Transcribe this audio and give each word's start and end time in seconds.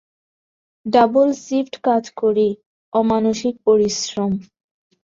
Double 0.85 1.29
shift 1.43 1.73
কাজ 1.87 2.03
করি, 2.21 2.47
অমানুষিক 2.93 3.55
পরিশ্রম। 3.67 4.31